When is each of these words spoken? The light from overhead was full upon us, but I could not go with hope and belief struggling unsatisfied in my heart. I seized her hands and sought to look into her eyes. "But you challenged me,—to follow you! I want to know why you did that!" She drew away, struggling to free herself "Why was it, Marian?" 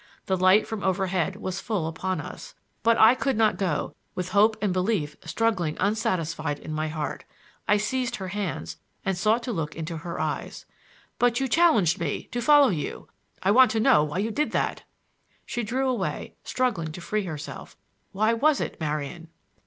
The 0.25 0.35
light 0.35 0.65
from 0.65 0.81
overhead 0.81 1.35
was 1.35 1.61
full 1.61 1.85
upon 1.85 2.19
us, 2.19 2.55
but 2.81 2.97
I 2.97 3.13
could 3.13 3.37
not 3.37 3.57
go 3.57 3.95
with 4.15 4.29
hope 4.29 4.57
and 4.59 4.73
belief 4.73 5.15
struggling 5.25 5.77
unsatisfied 5.79 6.57
in 6.57 6.73
my 6.73 6.87
heart. 6.87 7.23
I 7.67 7.77
seized 7.77 8.15
her 8.15 8.29
hands 8.29 8.77
and 9.05 9.15
sought 9.15 9.43
to 9.43 9.51
look 9.51 9.75
into 9.75 9.97
her 9.97 10.19
eyes. 10.19 10.65
"But 11.19 11.39
you 11.39 11.47
challenged 11.47 11.99
me,—to 11.99 12.41
follow 12.41 12.69
you! 12.69 13.09
I 13.43 13.51
want 13.51 13.69
to 13.71 13.79
know 13.79 14.03
why 14.03 14.17
you 14.17 14.31
did 14.31 14.49
that!" 14.53 14.81
She 15.45 15.61
drew 15.61 15.87
away, 15.87 16.33
struggling 16.43 16.91
to 16.93 16.99
free 16.99 17.25
herself 17.25 17.77
"Why 18.11 18.33
was 18.33 18.59
it, 18.59 18.79
Marian?" 18.79 19.27